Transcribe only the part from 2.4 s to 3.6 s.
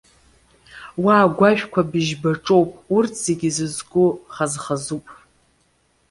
ҿоуп, урҭ зегьы